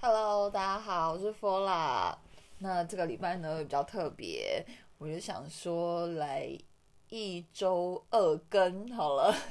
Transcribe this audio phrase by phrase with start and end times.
[0.00, 2.16] Hello，大家好，我是 Fola。
[2.58, 4.66] 那这个礼拜呢比较特别，
[4.98, 6.58] 我就想说来
[7.08, 9.32] 一周二更好了。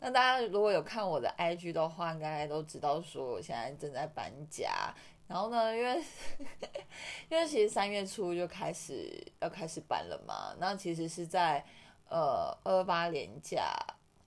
[0.00, 4.92] 那大家如果有看我的 IG 的话，应该都知道说我现在正在搬家。
[5.28, 6.02] 然后呢，因为
[7.28, 11.62] 因为其实三月初就开始要开始搬了嘛，那其实是在
[12.08, 13.76] 呃二八年假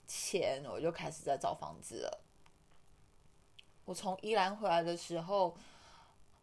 [0.06, 2.20] 前我就开始在找房子了。
[3.84, 5.56] 我从宜兰回来的时候，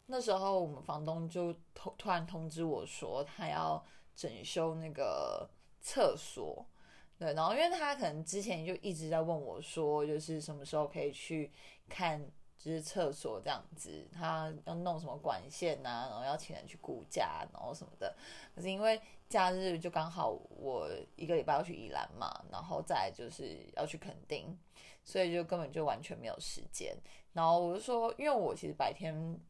[0.04, 3.82] 那时候我们房东就突突然通知我说，他要
[4.14, 5.48] 整修那个
[5.80, 6.66] 厕所。
[7.18, 11.50] 对，然后因为他可能之前就一直在问我说，就是什么时候可以去
[11.88, 12.30] 看。
[12.62, 18.14] 就是厕所这样子，他要弄什么管线呐，然后要请人去估价，然后什么的。
[18.54, 19.00] 可是因为
[19.30, 20.86] 假日就刚好我
[21.16, 24.54] 一个礼拜要去宜兰嘛，然后再就是要去垦丁，
[25.02, 26.94] 所以就根本就完全没有时间。
[27.32, 29.40] 然后我就说，因为我其实白天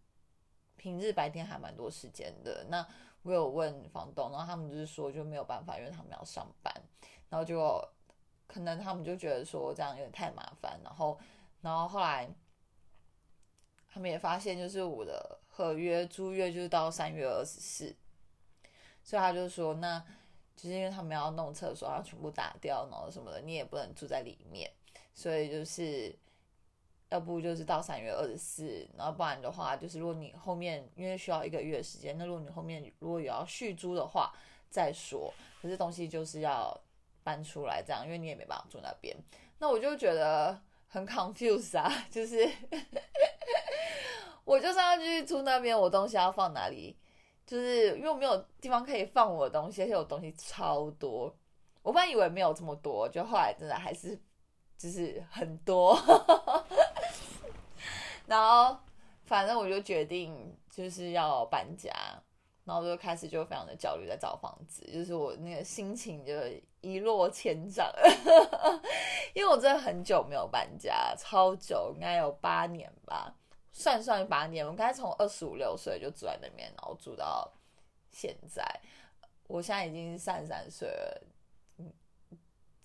[0.76, 2.86] 平日白天还蛮多时间的，那
[3.22, 6.72] 我有问房东，然后他们就是说就没有办法，因为他们要上班，
[7.28, 7.84] 然后就
[8.46, 11.18] 可能他们就觉得说这样有点太麻烦，然后
[11.60, 12.32] 然后后来。
[13.92, 17.94] 他们也发现，就是我的合约租约就是到三月二十四，
[19.02, 19.98] 所以他就说，那
[20.56, 24.70] 就是因为他们要弄厕所，要全部打掉，然后什么的，你也不能住在里面，
[25.14, 26.14] 所以就是
[27.08, 34.32] 要不就是到三月二十四，然后不然的话，就是如果你后面因为需要一个月时间，那如果你后面如果有要续租的话
[34.68, 36.80] 再说，可是东西就是要
[37.24, 39.16] 搬出来这样，因为你也没办法住那边，
[39.58, 42.46] 那我就觉得很 confused 啊， 就是。
[44.44, 46.98] 我就是要去住那边，我东西要放哪里？
[47.46, 51.32] 就是因为我没有地方可以放我的东西，而且我东西超多。
[51.82, 54.18] 我本来以为没有这么多，就后来真的还是
[54.76, 55.96] 就是很多。
[58.26, 58.76] 然后
[59.24, 61.92] 反正我就决定就是要搬家，
[62.70, 66.32] 然后就开始就非常的焦虑，在找房子，就是我那个心情就
[66.80, 67.92] 一落千丈。
[69.34, 73.34] 因为我真的很久没有搬家，超久，应该有八年吧。
[73.72, 77.52] 算算八年，我刚才从二十五六岁就住在那边，然后住到
[78.08, 78.64] 现在，
[79.48, 81.22] 我现在已经三十三岁了，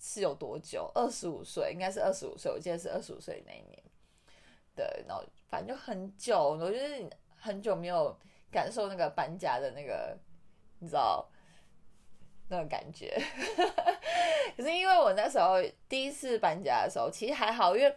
[0.00, 0.90] 是有多久？
[0.96, 3.80] 二十五岁，应该是二十五岁，我记得是二十五岁那一年，
[4.74, 8.18] 对，然后反正就很久，我就是很久没有
[8.56, 10.18] 感受那个搬家的那个，
[10.78, 11.28] 你知道
[12.48, 13.14] 那个感觉，
[14.56, 15.56] 可是因为我那时候
[15.90, 17.94] 第一次搬家的时候，其实还好，因为。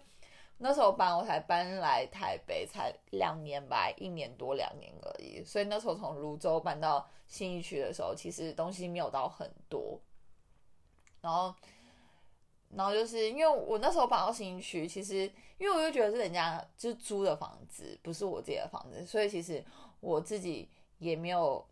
[0.61, 5.41] 那时候搬我才搬来台北，才两年吧，一年多两年而已。
[5.41, 9.97] 所以那时候从泸州搬到新义区的时候，其实东西没有到很多。
[11.21, 11.55] 然后，
[12.75, 19.63] 然后就是因为我那时候搬到新区，其实因为我就觉得是人家就是租的房子，不是我自己的房子，所以其实
[19.99, 21.65] 我自己也没有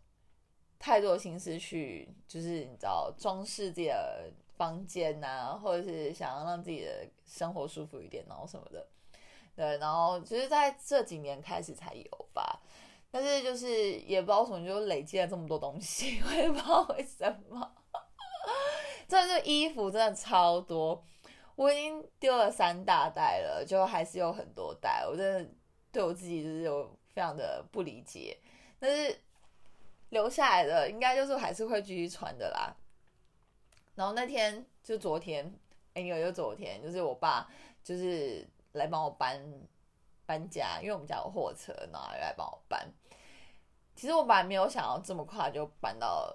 [0.78, 4.30] 太多心思去，就是你知道装饰自己的。
[4.58, 8.84] 房间呐，或者是想要让自己的生活舒服一点，然后什么的，
[9.54, 12.60] 对，然后其实在这几年开始才有吧，
[13.08, 17.72] 但是就是也不知道什么，就累积了这么多东西， 我也不知道为什么。
[19.08, 21.02] 真的，这衣服真的超多，
[21.56, 25.50] 我已经丢了三大袋了，就还是有很多袋，我真的
[25.90, 28.38] 对我自己就是有非常的不理解，
[28.78, 29.18] 但是
[30.10, 32.76] 留下来的应该就是还是会继续穿的啦。
[33.94, 35.52] 然后那天就昨天，
[35.94, 37.50] 哎，有就昨天，就是我爸
[37.82, 39.42] 就是来帮我搬
[40.26, 42.86] 搬家，因为我们家有货车，然后来帮我搬。
[43.96, 46.32] 其实我本来没有想要这么快就搬到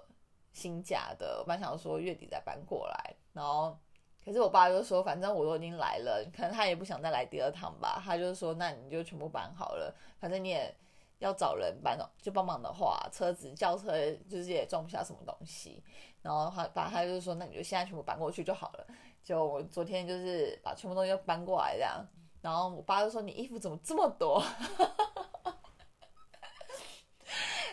[0.54, 3.14] 新家的，我本想说月底再搬过来。
[3.34, 3.76] 然后，
[4.24, 8.00] 可是我爸就说，反正我都已经来了，可能他也不想再来第二趟吧。
[8.02, 10.74] 他就说，那你就全部搬好了，反正你也
[11.18, 13.92] 要找人搬就帮忙的话，车子轿车
[14.30, 15.82] 就是也装不下什么东西。
[16.22, 18.86] 然后他把他就是说，那你就现在全部搬过去就好了。
[19.22, 22.06] 就我昨天就是把全部东西都搬过来这样。
[22.40, 24.42] 然后我爸就说：“你衣服怎么这么多？”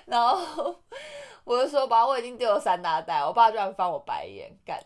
[0.05, 0.75] 然 后
[1.43, 4.81] 我就说：“爸，我已经丢了三大袋。”我爸居然翻我白眼，干。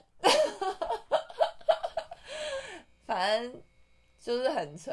[3.06, 3.62] 反正
[4.20, 4.92] 就是很扯。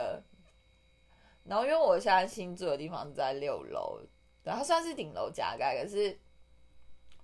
[1.45, 4.01] 然后因为我现在新住的地方在六楼，
[4.43, 6.19] 对，它算是顶楼加盖，可是。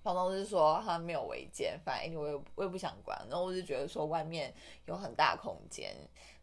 [0.01, 4.51] 房东是说他没有违建，反正我也我也不想管，然后我就觉得说外面
[4.85, 5.93] 有很大空间，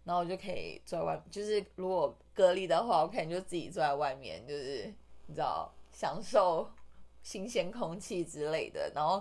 [0.05, 4.95] 然后我就可以坐在外，就是如果隔离的话，我可能就自己坐在外面，就是
[5.25, 6.71] 你知道享受
[7.27, 9.21] 新鲜空气之类的，然后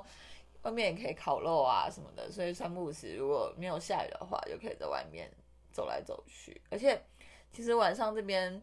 [0.61, 5.27] 外面也可以烤肉啊什么的，所以三不五时如果没有下雨的话，就可以在外面
[5.71, 6.61] 走来走去。
[6.69, 7.03] 而且
[7.51, 8.61] 其实晚上这边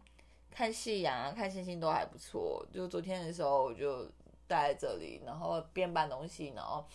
[0.49, 2.65] 看夕阳、看星星都还不错。
[2.71, 4.05] 就昨天的时候，我就
[4.47, 6.87] 待在这里，然后边搬东西，然后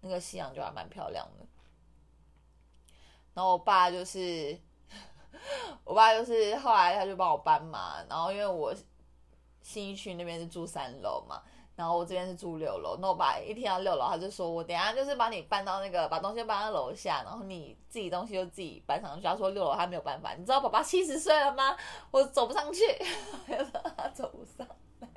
[0.00, 1.46] 那个夕阳就还蛮漂亮的。
[3.34, 4.58] 然后我爸就是，
[5.84, 8.74] 我爸就是后来他就帮我搬嘛，然后因为我。
[9.66, 11.42] 新一区那边是住三楼嘛，
[11.76, 12.96] 然后我这边是住六楼。
[13.00, 19.22] 那我爸一听到六楼，他就说我等下就是把你搬到那个，把东西搬到楼下，然后你自己东西就自己搬上去。
[19.22, 21.76] 他说六楼他没有办法，你知道爸爸七十岁了吗？
[22.10, 22.82] 我走不上去，
[23.96, 24.66] 他走不上
[25.00, 25.08] 来。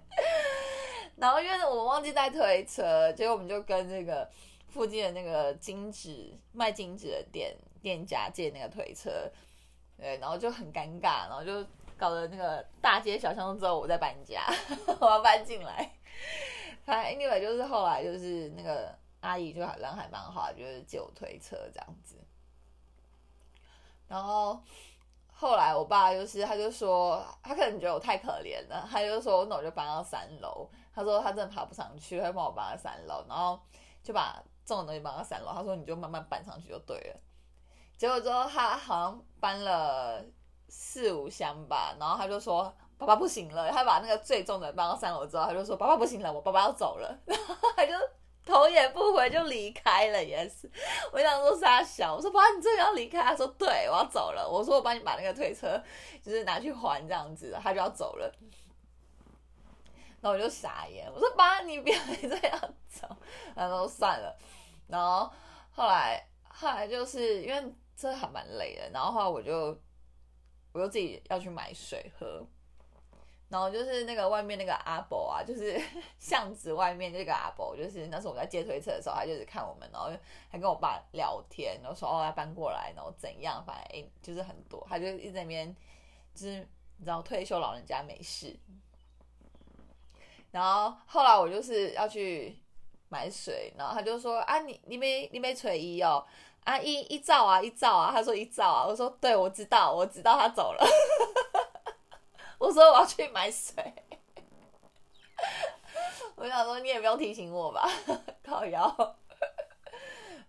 [1.16, 4.30] 然后因为我忘记带推车，结果我们就跟那个
[4.68, 9.10] 附近的那个金纸卖金纸的店店家借那个推车，
[9.98, 11.66] 对，然后就很尴尬，然后就。
[12.00, 14.46] 搞得那个大街小巷都知道我在搬家，
[15.02, 15.92] 我要搬进来。
[16.86, 22.16] 反正 anyway 就是后来就是那个阿姨就人还蛮好，就是借我推车这样子。
[24.08, 24.62] 然后
[25.32, 30.70] 后来我爸就是他就说他可能觉得我太可怜了，他就说那我就搬到三楼。
[30.94, 33.60] 他说他真的爬不上去，他帮我搬到三楼，然后
[34.02, 35.52] 就把重的东西搬到三楼。
[35.54, 37.20] 他说你就慢慢搬上去就对了。
[37.98, 40.24] 结果之后他好像搬了。
[40.70, 47.94] 四五箱吧，然后他就说：“爸爸不行了。”他把那个最重的搬到三楼之后，他就说：“爸爸不行了，我爸爸要走了。”然后他就
[48.46, 50.70] 头也不回就离开了，也是。
[51.12, 55.82] 我想说傻小，我说：“爸爸，你真的要离开？”他说：“对，我要走了。”我说：“我帮你把那个推车
[56.22, 58.34] 就是拿去还这样子。”他就要走了，
[60.22, 63.08] 然后我就傻眼，我说：“爸，你不要这样走。”
[63.56, 64.36] 他说：“算了。”
[64.88, 65.32] 然后
[65.72, 69.80] 后来后来就是因为这还蛮累的，然后后来我就。
[70.74, 72.46] 我就自己要去买水喝，
[73.50, 75.80] 然后就是那个外面那个阿伯啊，就是
[76.20, 80.10] 巷子外面那个阿伯，就是那时候我在接推车的时候，他就是看我们，然后
[80.50, 85.76] 还跟我爸聊天，然后说哦要搬过来，然后怎样，反正哎就是很多，他就一直在那边，
[86.34, 86.60] 就是
[86.98, 88.58] 你知道退休老人家没事。
[90.52, 92.58] 然后后来我就是要去
[93.10, 96.26] 买水，然后他就说啊你你没你没吹衣哦。
[96.64, 100.86] 啊一一照啊一照啊，他说一照啊，我说对，我知道，我知道他走了。
[102.68, 103.94] 我说我要去买水。
[106.36, 107.88] 我想说你也不用提醒我吧，
[108.44, 108.90] 靠腰。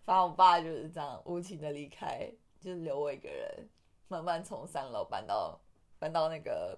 [0.04, 2.28] 反正我爸就是这样无情的离开，
[2.60, 3.68] 就是留我一个人，
[4.08, 5.60] 慢慢从三楼搬到
[6.00, 6.76] 搬到那个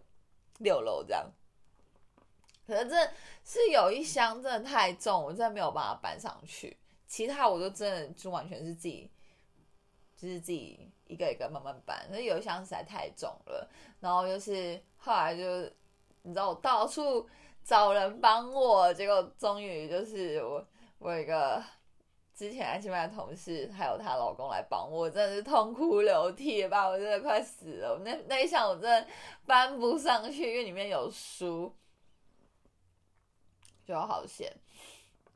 [0.58, 1.26] 六楼这样。
[2.66, 3.10] 可是这
[3.42, 6.76] 是有一箱真的太重，我真的没有办法搬上去。
[7.06, 9.10] 其他我都真的就完全是自己。
[10.16, 13.68] 就是自己一个一个慢慢搬，那有一箱实在太重了，
[13.98, 15.42] 然后就是后来就
[16.22, 17.28] 你知道我到处
[17.64, 20.64] 找人帮我，结果终于就是我
[20.98, 21.60] 我一个
[22.32, 29.08] 之前爱奇麦的同事还有她老公来帮我，真的是痛哭流涕吧，我真的快死了，那那一箱我真的
[29.44, 31.74] 搬不上去，因为里面有书，
[33.84, 34.56] 就好险。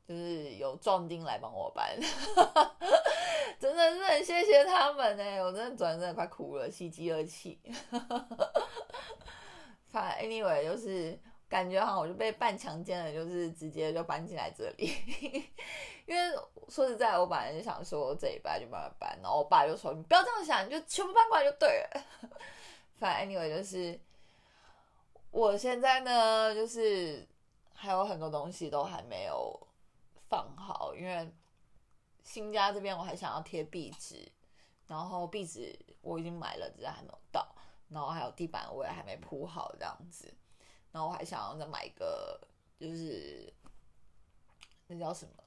[0.07, 1.97] 就是有壮丁来帮我搬，
[3.59, 5.41] 真的是很谢谢他们哎！
[5.41, 7.59] 我真的转真的快哭了，喜极而泣。
[9.89, 11.19] 反正 anyway 就是
[11.49, 14.93] 感觉好像我就被半强奸了，就是直接就搬进来这里。
[16.05, 16.37] 因为
[16.69, 22.05] 说实在，我本来就想说这一搬就慢慢搬，然后我爸就说你不要这样想，你就全部搬过来就对了。
[22.99, 23.99] 反正 anyway 就是
[25.31, 27.27] 我现在呢，就是
[27.73, 29.59] 还有很多东西都还没有。
[30.27, 31.31] 放好，因为
[32.23, 34.31] 新家这边我还想要贴壁纸，
[34.87, 37.55] 然后壁纸我已经买了，只是还没有到。
[37.87, 40.33] 然后还有地板我也还没铺好这样子，
[40.91, 42.41] 然后我还想要再买一个，
[42.79, 43.53] 就是
[44.87, 45.43] 那叫什么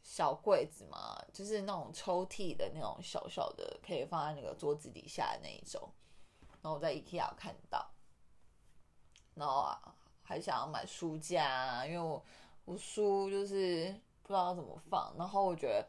[0.00, 5.92] 小柜子嘛，就是那种抽屉的那种小小的，可以放在那个桌子底下的那一种。
[6.62, 7.90] 然后我在 IKEA 看到，
[9.34, 12.24] 然后啊还想要买书架，因为我。
[12.70, 15.84] 我书就是不知道怎么放，然后我觉得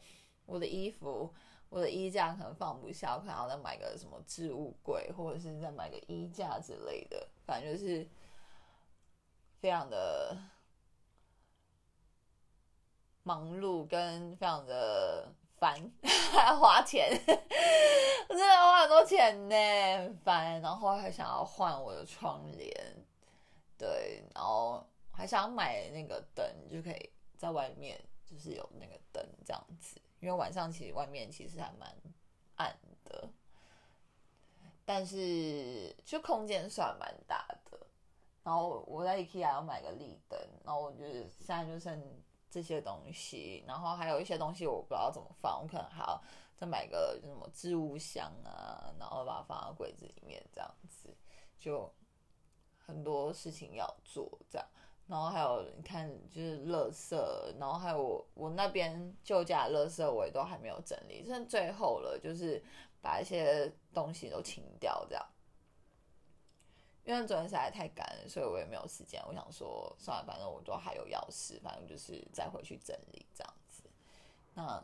[0.48, 1.32] 我的衣服、
[1.70, 8.10] 我的衣架可能放不下，我可能要再买个什么置物柜，或者是再买个衣架之类的，反正就是
[9.60, 10.36] 非常的
[13.22, 15.80] 忙碌跟非常的烦，
[16.34, 17.12] 还要花钱，
[18.28, 20.60] 我真的花很多钱呢，烦。
[20.62, 23.06] 然后还想要换我的窗帘，
[23.78, 24.84] 对，然后。
[25.22, 30.02] 还想买那个灯，就可以在外面，就是有那个灯这样子。
[30.20, 31.96] 因为晚上其实外面其实还蛮
[32.56, 32.76] 暗
[33.06, 33.30] 的，
[34.84, 37.80] 但是就空间算蛮大的。
[38.42, 46.20] 然后我在 IKEA 要买个立灯，然后我就是现在就剩这些东西，然后还有一些东西我不知道怎么放，我可能还要
[46.56, 51.16] 再买个什么置物箱啊，然后把它放到柜子里面，这样子
[51.60, 51.94] 就
[52.80, 54.68] 很多事情要做这样。
[55.12, 57.18] 然后还有你看，就是垃圾，
[57.60, 62.64] 然后还有我我那边旧家垃圾我也都还没有整理，剩最后了，就是
[63.02, 65.26] 把一些东西都清掉这样。
[67.04, 69.22] 因为昨天实在太赶，所以我也没有时间。
[69.28, 73.84] 我想说，算了，反正我都还有钥匙，反正就是再回去整理这样子。
[74.54, 74.82] 那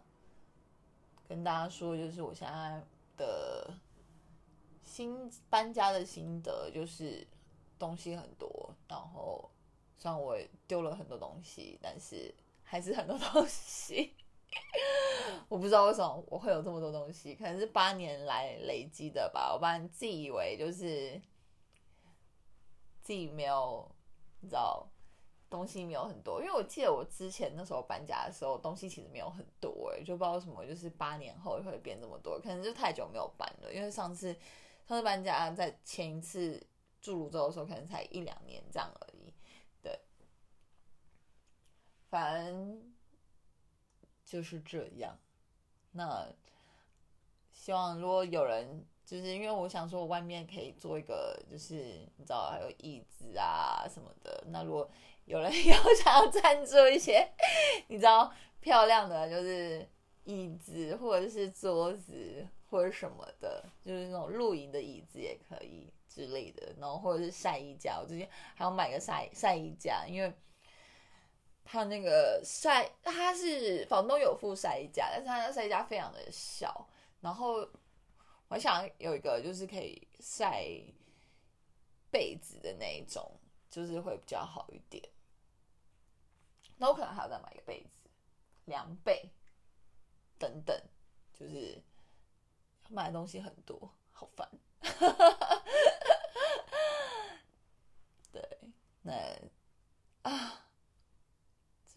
[1.30, 2.84] 跟大家说，就是我现在
[3.16, 3.74] 的
[4.84, 7.26] 新搬家的心得，就是
[7.80, 9.50] 东西很多，然后。
[9.98, 10.38] 虽然我
[10.68, 14.16] 丢了很多东西，但是还是很多东西。
[15.50, 19.54] 我不知道为什么我会有这么多东西，可能是八年来累积的吧。
[19.54, 21.22] 我本来自以为就是
[23.02, 23.90] 自己没有，
[24.40, 24.88] 你知道，
[25.50, 26.42] 东西没有很多。
[26.42, 33.74] 因为我记得我之前那时候搬家的时候，东西其实没有很多，哎，就不知道为什么，就是八年后会变这么多，可能就太久没有搬了。
[33.74, 34.34] 因为上次
[34.88, 36.66] 上次搬家在前一次
[37.02, 39.17] 住泸州的时候，可能才一两年这样而已。
[42.10, 42.94] 反正
[44.26, 45.18] 就是这样。
[45.92, 46.28] 那
[47.52, 51.76] 希望如果有人，就是因为我想说，我外面可以做一个，就是
[52.18, 54.44] 你知道，还有椅子啊什么的。
[54.48, 54.90] 那如果
[55.26, 57.28] 有人要想要赞助一些，
[57.88, 59.88] 你知道漂亮的，就是
[60.26, 66.74] 椅子或者是桌子或者什么的，就是那种露营的椅子也可以之类的。
[66.80, 70.34] 然后或者是晒衣架，我最近还要买个晒晒衣架，因为。
[71.70, 76.88] 他那个晒，他是房东有附晒衣架，但是他的晒衣架非常的小。
[77.20, 77.68] 然后
[78.48, 80.66] 我想有一个就是可以晒
[82.10, 83.38] 被子的那一种，
[83.70, 85.04] 就是会比较好一点。
[86.78, 88.10] 那我可能还要再买一个被子、
[88.66, 89.30] 凉被
[90.40, 90.82] 等等，
[91.34, 91.84] 就是
[92.90, 94.50] 买的东西很多，好烦。
[98.32, 98.42] 对，
[99.02, 99.14] 那。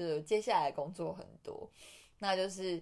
[0.00, 1.71] 就接下来工作很多，
[2.21, 2.80] 那就是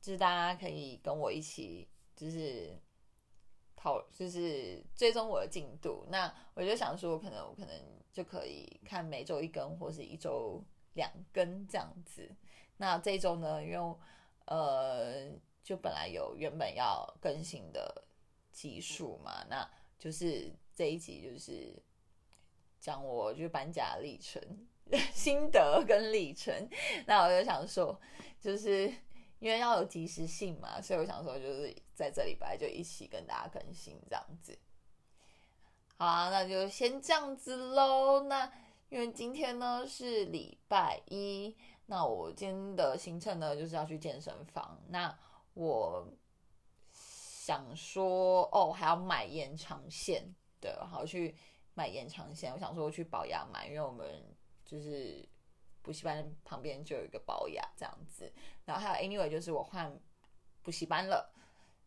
[0.00, 2.74] 就是大家可以跟我一起，就是
[3.76, 6.06] 讨，就是追踪我的进度。
[6.08, 7.78] 那我就想说，可能我可能
[8.14, 12.34] 就可以看每周一更，或是一周两更这样子。
[12.78, 13.96] 那这周呢，因为
[14.46, 15.30] 呃，
[15.62, 18.06] 就本来有原本要更新的
[18.52, 21.74] 集数嘛，那就是这一集就是
[22.80, 24.40] 讲我就搬家历程。
[25.12, 26.68] 心得跟历程，
[27.06, 27.98] 那我就想说，
[28.38, 28.86] 就是
[29.38, 34.56] 因为要有及时性嘛，所以我想说，就是在这礼拜就一起跟大家更新这样子。
[35.96, 38.24] 好啊，那就先这样子喽。
[38.24, 38.52] 那
[38.90, 44.78] 因为今天呢是礼拜一，那我今天的行程呢就是要去健身房。
[44.88, 45.18] 那
[45.54, 46.06] 我
[46.92, 51.34] 想说，哦，还要买延长线，对，好去
[51.72, 52.52] 买延长线。
[52.52, 54.06] 我想说去保养买，因为我们。
[54.64, 55.26] 就是
[55.82, 58.32] 补习班旁边就有一个保养这样子，
[58.64, 59.94] 然后还有 anyway 就是我换
[60.62, 61.32] 补习班了，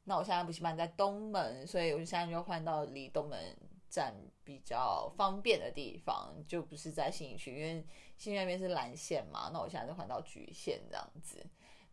[0.03, 3.57] 那我现在补习班在东门，所以我就现在就换到离东门
[3.89, 7.85] 站比较方便的地方，就不是在信义区，因为
[8.17, 11.45] 信义那边是蓝线嘛，那我现在就换到橘线这样子，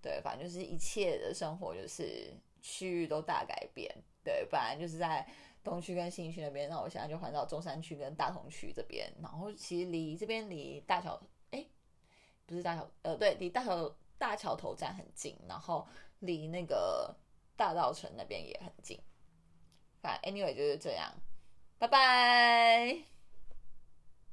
[0.02, 3.90] 对，反正就是一切的生活就是区域都大改变，
[4.22, 5.26] 对，本来就是在。
[5.64, 11.18] 东区跟新区那边，那我现在就换到中山区跟大同区这边，然后其实离这边离大桥，
[11.50, 11.66] 哎，
[12.46, 15.88] 不是大桥，呃，对，离大桥大桥头站很近，然后
[16.20, 17.16] 离那个
[17.56, 19.00] 大道城那边也很近。
[20.02, 21.10] 反正 anyway 就是这样，
[21.78, 23.13] 拜拜。